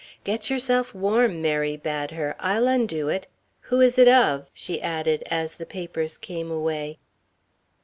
[0.23, 2.35] "Get yourself warm," Mary bade her.
[2.39, 3.27] "I'll undo it.
[3.59, 6.97] Who is it of?" she added, as the papers came away.